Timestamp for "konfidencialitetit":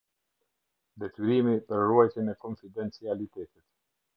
2.47-3.65